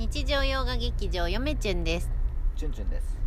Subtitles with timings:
[0.00, 2.10] 日常洋画劇場よめちゅんです。
[2.56, 3.18] チュンチュンです。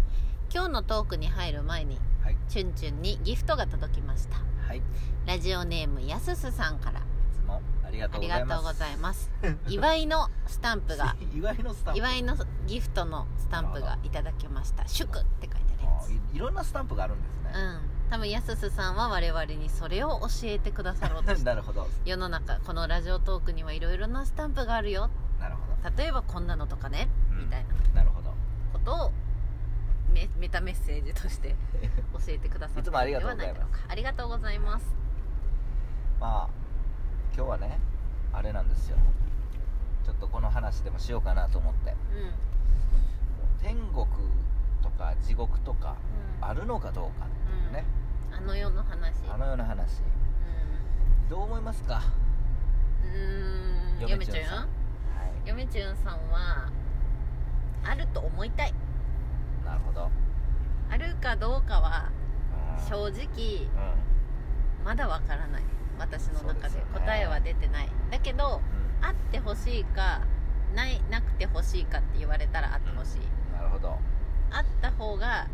[0.52, 2.38] 今日のトークに入る前にはい。
[2.50, 4.38] チュンチュンにギフトが届きました。
[4.68, 4.80] はい。
[4.80, 4.82] い
[5.28, 7.02] ラジオネームやすすさんから。
[7.32, 8.50] つもありがとうございます。
[8.50, 9.32] がとうございます。
[9.70, 11.16] 祝いのスタンプが。
[11.32, 12.00] 祝いのスタンプ。
[12.00, 14.84] 祝いのギフトのスタンプがいただきました。
[14.88, 17.52] 祝って書いてあるやあいいろんなスタンプがあるんですね。
[17.54, 17.82] つうん。
[18.10, 21.46] 多分やすすさんは我々にそれを教えてくださろうとして。
[21.46, 21.88] なるほど。
[22.04, 25.12] 世の中このラジオトークにはいろいろなスタンプがあるよ
[25.98, 27.40] 例えばこんなのとかね、うん。
[27.40, 27.74] みたいな。
[27.74, 28.34] どなるほど。
[28.74, 29.12] ことを
[30.14, 31.56] メメタメッセージとして
[32.14, 33.60] 教えてくださったいつもありがとうございます。
[33.60, 34.96] のではないだろうかありがとうございます。
[36.20, 36.50] まあ
[37.36, 37.80] 今日はね
[38.32, 38.98] あれなんですよ。
[40.04, 41.92] ちょっとこの話でもしようかなと思って。
[41.92, 41.96] う
[43.62, 44.06] 天国
[44.82, 45.96] とか地獄とかん、う
[46.42, 47.86] ん、あるのかどうかっていうね、
[48.32, 49.16] あの世の話。
[49.32, 50.02] あのような話
[51.30, 52.02] どう思いますか？
[53.04, 54.00] うん。
[54.08, 54.83] 嫁ちゃん？
[55.46, 56.70] ちゅんさんはい嫁ちゅんさんは
[57.84, 58.74] あると思いたい。
[59.66, 60.10] なるほど、
[60.90, 62.12] あるかどうかは
[62.78, 62.86] うん。
[62.88, 65.64] 正直うまだわからない。
[66.00, 66.82] 私の中で。
[66.94, 67.90] 答えは出てない。
[68.10, 68.62] だけど
[69.02, 70.22] あってほしいか
[70.74, 73.20] ないなくてほしいかって言われたらあってほしい、
[73.54, 73.98] なるほど、
[74.52, 75.48] あった方が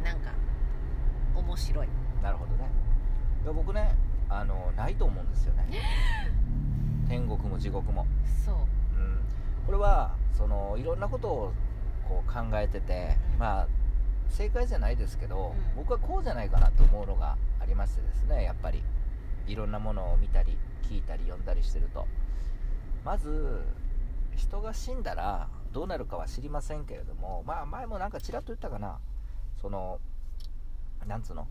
[0.00, 0.04] うん。
[0.04, 0.32] なんか
[1.34, 1.88] 面白い。
[2.22, 2.70] なるほどね。
[3.44, 3.94] 僕ね
[4.28, 5.66] あのないと思うんですよね。
[7.08, 8.04] 天国も地獄も、
[8.44, 8.56] そう
[9.86, 11.52] はそのいろんなことを
[12.08, 13.38] こう考えてて、うん。
[13.38, 13.68] まあ
[14.28, 15.76] 正解じゃないですけど、うん。
[15.76, 18.82] 僕はこうじゃないかなと思うのがありましてですねやっぱり。
[19.48, 22.04] いろんなものを見たり聞いたり読んだりしてると。
[23.04, 23.62] まず
[24.34, 28.98] 人が死んだらどうなるかは知りませんけれどもまあ前もなんかちらっと言ったかな。
[29.62, 30.00] その
[31.06, 31.46] なんつうの？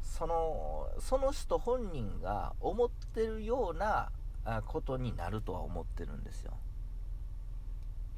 [0.00, 4.12] そのその人本人が思ってるような
[4.44, 6.52] あことになるとは思ってるんですよ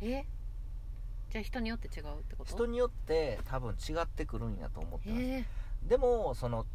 [0.00, 0.24] え？
[1.30, 2.50] じゃあ人によって違うってこと？
[2.50, 5.22] 人によって多分違ってくるんやと思ってます。
[5.22, 5.44] え。
[5.86, 6.66] でもその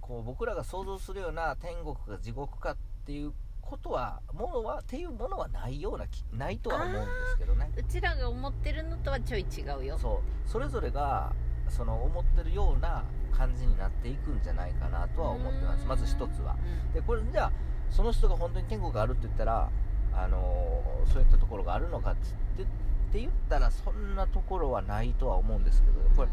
[0.00, 2.76] こう僕らが想像するような天国か地獄かっ
[3.06, 7.00] ていうことはものはっていうものはないような気ないとは思うんで
[7.30, 7.70] すけどね。
[7.76, 9.98] うちらが思ってるのとはちょい違うよ。
[9.98, 10.48] そう。
[10.48, 11.32] それぞれが
[11.68, 15.86] その思ってるような感じになっていくんじゃないかなとは思ってます。
[15.86, 16.56] まず一つは。
[16.86, 16.92] うん。
[16.92, 17.52] でこれじゃあ
[17.90, 19.70] その人が本当に天国があるって言ったら
[20.14, 22.20] あのーそういったところがあるのかって
[22.56, 26.28] 言ってって言ったらそんなところはないとは思うんですけどこれ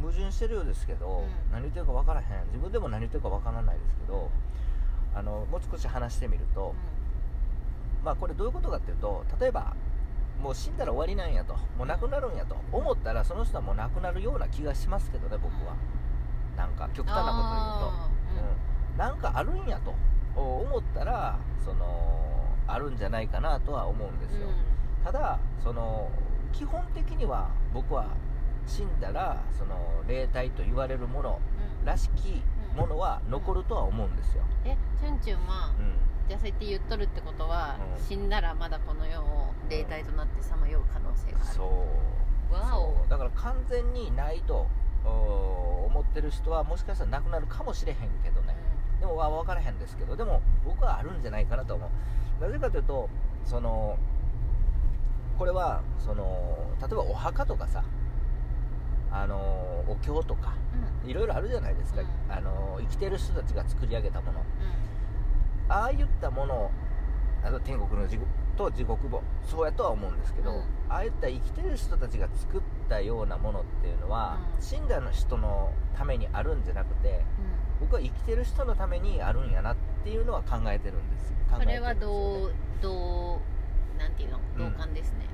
[0.00, 1.52] 矛盾してるようですけど、うん。
[1.52, 2.26] 何言ってるか分からへん。
[2.46, 4.30] 自分でも何言ってるか分からないですけど
[5.14, 6.74] あのもう少し話してみると、
[8.04, 9.74] まあこれどういうことかっていうと例えば
[10.42, 15.76] もう死んだら終わりなんやともう亡くなるんやと思ったらその人はもう亡くなるような気がしますけどね僕は。
[16.56, 18.10] なんか極端なこと言うと、あ
[18.92, 19.94] うん、なんかあるんやと
[20.38, 22.31] 思ったらその
[22.72, 24.48] あるんじゃないかなとは思うんですよ、
[25.04, 26.10] ただその
[26.52, 28.06] 基本的には僕は
[28.66, 31.84] 死んだらその霊体と言われるものうんうん。
[31.84, 32.42] らしき
[32.76, 35.94] ものは残るとは思うんですよ、えチュンチュンはうん。
[36.28, 38.02] じゃあそうやって言っとるってことは、うん。
[38.02, 41.86] 死んだらまだこの世を霊体となってさまよう可能性がある、そ
[42.50, 42.54] う。
[42.54, 42.94] わお。
[42.94, 43.10] そう。
[43.10, 44.68] だから完全にないと
[45.04, 45.08] お
[45.92, 48.56] 思ってる人はもしかしたらなくなるかもしれへんけどね
[49.02, 51.90] でもわ分からへんですけどでも僕はあるんじゃないかなと思
[52.40, 52.42] う。
[52.42, 53.10] なぜかというと
[53.44, 53.98] その
[55.36, 57.82] これはその例えばお墓とかさ
[59.10, 60.82] あのお経とかうん。
[60.84, 62.06] うんいろいろあるじゃないですか、うん。
[62.32, 64.38] あの生きてる人たちが作り上げたもの。
[64.38, 64.42] う
[65.68, 66.70] ああいったもの
[67.42, 70.62] あと天国の地獄と地獄もそうやとは思うんですけど、うん。
[70.88, 72.60] ああいった生きてる人たちが作っ
[72.92, 74.62] たようなものっていうのは、うん。
[74.62, 77.20] 死んだの人のためにあるんじゃなくてん。
[77.80, 81.32] 僕は生きてる人のためにあるんやなっていうのは考えてるんです。
[81.50, 81.80] 考えてるんですよね。
[81.80, 83.40] それはどうど
[83.96, 84.40] うなんていうの？
[84.58, 85.26] 同感ですね、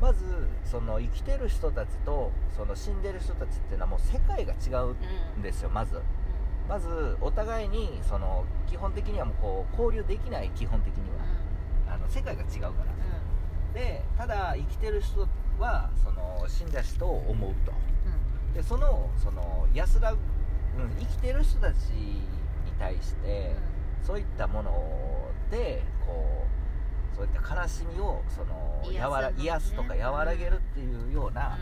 [0.00, 4.96] まずその生きてる人たちとその死んでる人たちっていうのはもう世界が違う
[5.36, 6.00] うんんですよまず。
[6.68, 11.24] まずお互いにその基本的にはもうこう交流できない基本的には。
[11.86, 12.86] あの世界が違うから
[13.74, 15.28] でただ生きてる人
[15.58, 17.72] はその死んだ人を思うと。
[18.54, 20.18] でそのその安らぐ、
[20.80, 22.22] うん、生きてる人たちに
[22.78, 23.56] 対して、
[24.00, 26.46] そういったものでこ
[27.12, 31.58] うそういった悲しみをその癒すやわら癒すとか和らげるっていうような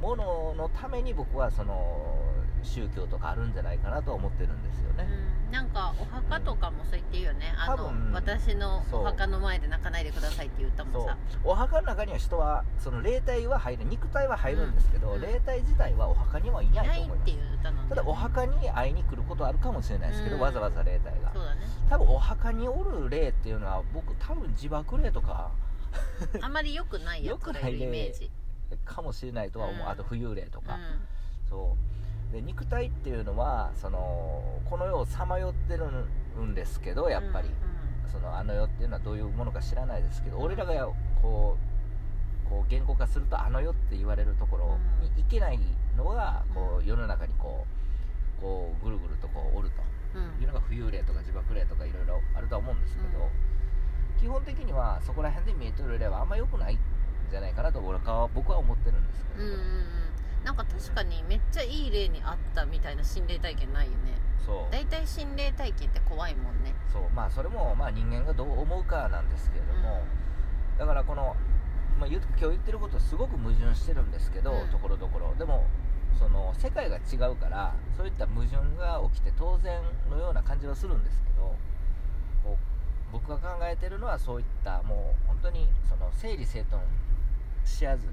[0.00, 2.16] もののために僕はその
[2.62, 5.06] 宗教とかあるんじゃないかなとは思ってるんですよね、
[5.46, 5.52] うん。
[5.52, 11.06] なんかお墓とかもそう言っていいよね、あの多分私のお墓の前で泣かないでくださいっていう歌もそう。
[11.06, 15.20] さお墓の中には人はその霊体は入る肉体は入るんですけど、うん。
[15.20, 17.30] 霊体自体はお墓にはいいないないってと思います。
[17.30, 17.88] いう歌なんだよね。
[17.88, 20.42] ただお墓に会いに来ることはあるかもしれないですけど、うん。
[20.42, 21.32] わざわざ霊体が。
[21.32, 21.60] そうだね。
[21.88, 25.50] 多分お墓におる霊っていうのは僕多分自爆霊とか。
[26.40, 28.30] あまり良くないやつがいるイメージ。
[28.84, 29.88] かもしれないとは思う、うん。
[29.88, 30.80] あと浮遊霊とか、うん。
[31.48, 35.86] そうで肉体っていうのはそのこの世をさまよってる
[36.42, 37.50] んですけどやっぱり、
[38.10, 40.42] そのあの世っていうのはどういうものか知らないですけど、うん。
[40.44, 40.86] 俺らが
[41.22, 41.56] こ
[42.46, 45.58] うこう言語化するとあの世って言われるところに行けない
[45.96, 47.64] のがこう世の中にこ
[48.38, 49.82] うこうぐるぐるとこうおると。
[50.14, 50.42] うん。
[50.42, 54.20] いうのが浮遊霊とか自爆霊とかいろいろあるとは思うんですけど、うん。
[54.20, 56.78] 基本的にはそこら辺で見えてる霊はあんま良くないん
[57.30, 60.05] じゃないかなと僕は思ってるんですけど、うんうんうん
[60.46, 64.14] なんか確かにめっちゃいい例にあったみたいな心霊体験ないよね。
[64.46, 64.72] そう。
[64.72, 66.72] 大体心霊体験って怖いもんね。
[66.92, 67.02] そう。
[67.10, 70.04] まあそれもまあ人間がどう思うかなんですけれども、
[70.78, 71.34] だからこの、
[71.98, 74.68] まあ、今日言ってることすごく矛盾してるんですけど、うん。
[74.68, 75.34] ところどころ。
[75.34, 75.66] でも
[76.16, 81.54] その世界が違うからそういった矛盾が起きて当然のような感じはするんですけど
[82.42, 86.82] こう僕が考えてるのはそういったもう本当にその整理整頓
[87.64, 88.12] しやずに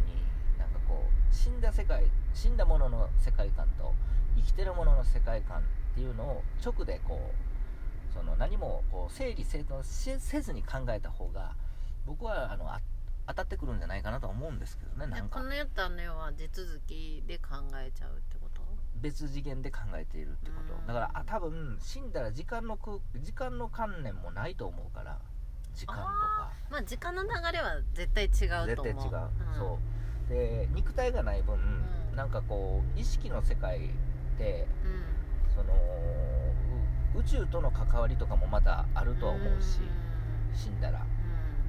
[0.88, 2.04] こう死んだ世界
[2.34, 3.94] 死んだものの世界観と
[4.36, 5.62] 生きてるものの世界観っ
[5.96, 11.56] ていうのを直でこうその何もこう整理整頓しせずに考えた方が
[12.06, 12.80] 僕はあのあ
[13.26, 15.40] 当たってくるんじゃないかなとは思うんですけどねでなんか。
[15.40, 18.62] この世とあの世は地続きで考えちゃうってこと？
[19.02, 20.74] 別次元で考えているってこと。
[20.74, 20.88] うん。
[20.88, 25.20] だからあ多分死んだら時間の空時間の観念もないと思うから
[25.74, 26.52] 時間とか。
[26.70, 28.28] まあ時間の流れは絶対違
[28.72, 28.94] うと思う。
[28.94, 29.56] 絶対違う、ん。
[29.56, 29.93] そう
[30.34, 32.16] で肉体がない分、ん。
[32.16, 33.82] なんかこう意識の世界っ
[34.38, 35.56] てうん。
[35.56, 35.74] その
[37.16, 39.80] う宇宙との関わりとかもまたあるとは思うし、
[40.54, 41.06] 死んだら。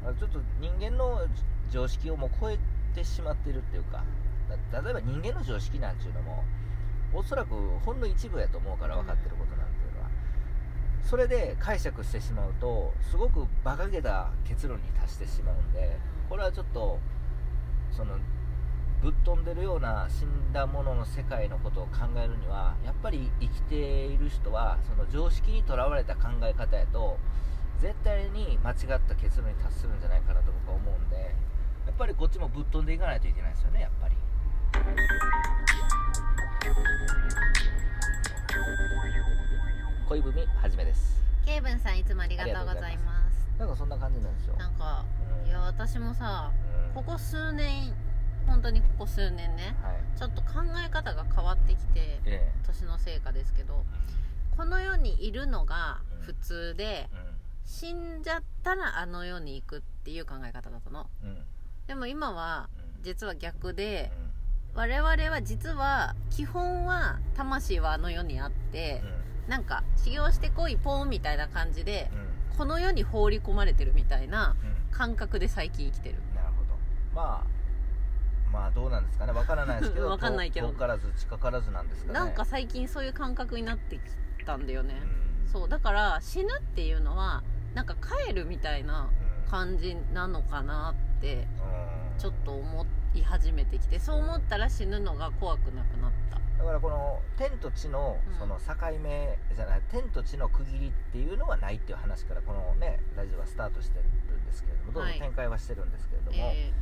[0.09, 0.17] うん。
[0.17, 1.27] ちょっと人間の
[1.71, 2.59] 常識をもう超え
[2.95, 4.05] てしまってるっていうか
[4.71, 6.45] だ例えば人間の常識なんていうのも
[7.13, 10.09] おそらくほんの一部やと思うから分かってることなんていうのは、
[11.03, 15.97] それで解釈してしまうとすごく馬鹿げた結論に達してしまうんで
[16.29, 16.99] これはちょっと
[17.93, 18.17] その
[19.05, 27.19] ぶっ飛んでるような死んだものの世界のことを考えるにはやっぱり生きている人はその常識にとらわれた考え方やと
[27.83, 31.17] 絶対に間違った結論に達するんじゃないかなと僕は思うんで
[31.85, 34.15] やっぱりこっちもぶっ飛んでいかないといけないですよねやっぱり。
[40.09, 41.23] 恋文はじめです。
[41.45, 43.45] ケイブンさんいつもありがとうございます。
[43.59, 45.05] なんかそんな感じなんですよなんか
[45.43, 46.51] うんいや私もさ
[46.89, 47.95] うんここ数年
[48.47, 50.19] 本当にここ数年ねはい。
[50.19, 53.85] ちょっと考え方が変わってきてえ年のせいかですけど
[54.57, 61.09] この世にいるのが普通でえ死んじゃったらあの世に行くっていう考え方だったの。
[61.23, 61.29] うん。
[61.31, 61.39] うん
[61.87, 63.03] でも今はうん。
[63.03, 64.11] 実は逆で
[64.75, 64.79] うん。
[64.81, 69.03] 我々は実は基本は魂はあの世にあって
[69.49, 72.59] なんか修行してこいポンみたいな感じでうんうん。
[72.59, 74.97] この世に放り込まれてるみたいなうん。
[74.97, 76.17] 感覚で最近生きてる。
[76.35, 76.79] なるほど。
[77.15, 77.54] まあ
[78.55, 79.33] まあどうなんですかね。
[79.33, 80.69] わからないですけど わかんないけど。
[80.69, 82.15] 遠からず近からずなんですかね。
[82.15, 83.99] なんか最近そういう感覚になって
[84.39, 84.95] きたんだよね。
[85.43, 85.49] うん。
[85.49, 87.43] そうだから死ぬっていうのは
[87.75, 89.11] なんか帰るみたいな
[89.45, 89.51] うん。
[89.51, 92.19] 感じなのかなってうん。
[92.19, 96.39] ちょっと思い始めてきてそう思ったら死ぬのが怖くなくなった。
[96.57, 98.39] だからこの天と地のうん。
[98.39, 104.05] その境目じゃない、天と地の区切りっていうのはないっていう話からこのねラジオはスタートしてる
[104.39, 106.73] んですけれどもどんどん展開はしてるんですけれども、え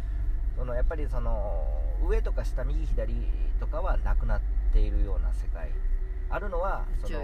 [0.57, 1.67] そのやっぱりその
[2.07, 3.15] 上とか下右左
[3.61, 4.41] とかはなくなっ
[4.73, 5.71] ているような世界。
[6.31, 7.21] あるのはその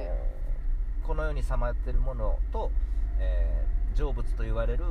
[1.07, 2.71] この世にさまってるものと、
[3.19, 4.85] えー成仏と言われる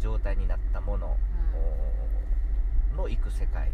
[0.00, 1.16] 状態になったもの
[2.94, 3.72] おの行く世界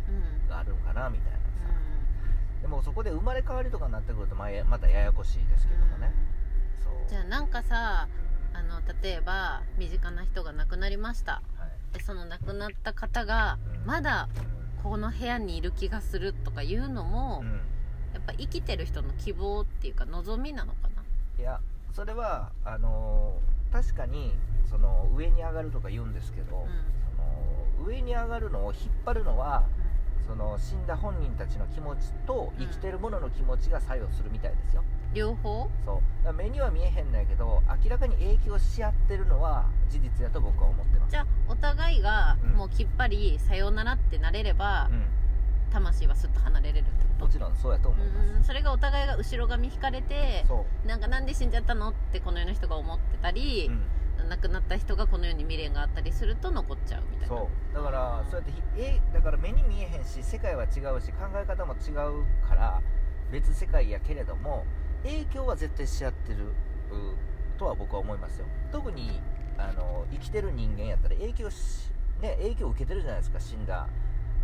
[0.49, 1.75] があるんかなみたいなさ、
[2.59, 6.11] うでもそこで生まれ変わりとかになってくるとままたややこしいですけどもね、
[6.83, 7.05] そう。
[7.05, 8.09] んじゃあなんかさ
[8.55, 11.43] あの例えば身近な人が亡くなりました
[12.01, 14.29] その亡くなった方がうんまだ
[14.83, 17.55] この部屋にいる気がするとかいうのも、うんうん。
[18.15, 21.03] やっぱ生きてる人の希望っていうか望みなのかな。
[21.39, 21.61] いや
[21.93, 24.33] それはあのー確かに
[24.71, 26.67] その上に上がるとか言うんですけど、うん。
[27.77, 29.65] その上に上がるのを引っ張るのは
[30.27, 34.83] その死んだ本人たちの気持ちとうん生きてる者の気持ちが作用するみたいですよ、
[35.15, 35.69] 両方？
[35.85, 36.33] そう。
[36.33, 41.11] 目には見えへんのやけど明らかに影響し合ってるのは事実やと僕は思ってます。
[41.11, 42.51] じゃあお互いがうん。
[42.57, 45.07] もうきっぱりさようならってなれれば、うん。
[45.73, 47.27] 魂はすっと離れれるってこと？
[47.27, 50.89] もちろんそうやと思います、うんそれがお互いが後ろ髪引かれてそう。
[50.89, 53.81] なんかなんで死んじゃったのってこの世の人が思ってたりう、ん
[54.27, 57.37] 亡くなった人がこの世に未練があったりすると残っちゃうみたいな。
[57.37, 57.75] そう。
[57.75, 62.81] だからそうやってひえだから目に見えへんし世界は違うし考え方も違うから
[63.31, 64.65] 別世界やけれども
[65.03, 66.47] 影響は絶対し合ってる
[66.91, 68.47] うとは僕は思いますよ。
[68.73, 69.21] 特に
[69.59, 71.91] あの生きてる人間やったら影響し、
[72.21, 73.89] ね、影響を受けてるじゃないですか死んだ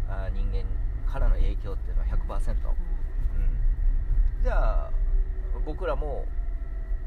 [0.08, 0.64] あ人間
[1.10, 2.56] からの影響っていうのは100%、うん、
[4.42, 4.90] じゃあ
[5.66, 6.24] 僕らも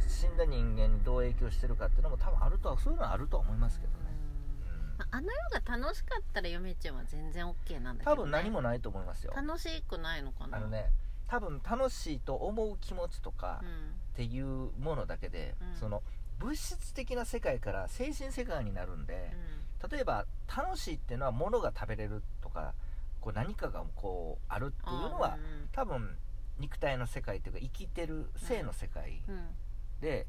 [0.08, 3.98] 死んだ人間にどう影響してるかっていうのも多分あるとはそういうのはあるとは思いますけどね、
[5.00, 9.34] うん、あの世が楽しかったら嫁ちゃんは全然 OK なんだけど、ね、多分何もないと思いますよ。
[9.36, 10.58] 楽しくないのかな？
[10.58, 10.92] あのね
[11.28, 13.62] 多分楽しいと思う気持ちとか
[14.14, 14.46] っていう
[14.80, 16.04] ものだけで、うん、その
[16.40, 19.32] 物質的な世界から精神世界になるんで、
[19.82, 20.26] うん、例えば
[20.56, 22.74] 楽しいっていうのは物が食べれるとか
[23.22, 26.16] こう何かがこうあるっていうのは、うん、多分
[26.60, 29.22] 肉体の世界っていうか生きてる性の世界、
[30.06, 30.28] で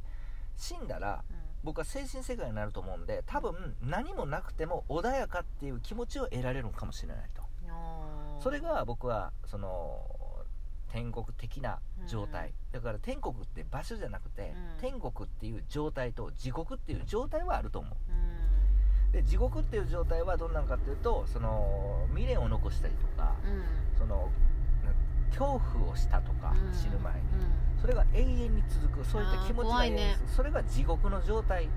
[0.56, 1.22] 死んだら、
[1.62, 7.42] 僕は精神世界になると思うんで多分何もなくても穏やかっていう気持ちを得られるかもしれないと。
[8.40, 10.00] それが僕はその
[10.92, 17.90] 天国的な状態、だから天国って場所じゃなくて、天国っていう状態と地獄っていう状態はあると思
[19.10, 23.34] う、で地獄っていう状態はどんなのかっていうとその未練を残したりとか、
[23.98, 24.30] その
[25.30, 27.20] 恐怖をしたとか、死ぬ前に、
[27.80, 29.04] それが永遠に続く。
[29.04, 31.68] そういった気持ちが、ね、それが地獄の状態、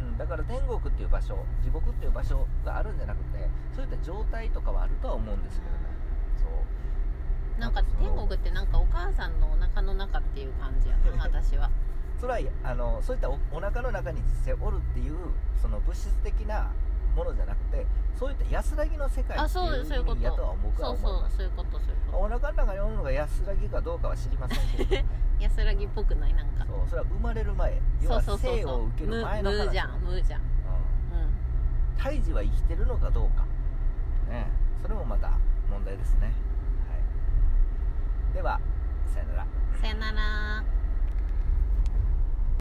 [0.00, 5.78] うん、だから天国っていう場所地獄っていう場所があるんじゃなくてそういった状態とかはあるとは思うんですけどね、
[6.36, 7.60] そう。
[7.60, 11.70] なんか天国ってなんかお母さんのお腹の中っていう感じやな 私は。
[12.18, 15.16] それはあのそういったおお腹の中に実際おるっていう
[15.60, 16.70] その物質的な
[17.14, 17.86] ものじゃなくて
[18.18, 21.03] そういった安らぎの世界っていう意味やとは思いますそ
[22.24, 25.04] お腹の中におるのが安らぎかどうかは知りませんけど。
[25.38, 26.64] 安らぎっぽくないなんか。
[26.64, 27.78] そうそれは生まれる前。
[28.00, 29.56] 要は生を受ける前の話。
[29.58, 30.46] ムーじゃんムーじゃん、うん、
[31.98, 33.44] 胎児は生きてるのかどうか。
[34.30, 34.46] ね。
[34.80, 35.32] それもまた
[35.70, 36.32] 問題ですね、は
[38.30, 38.58] い、では
[39.12, 39.46] さよなら。
[39.82, 40.64] さよなら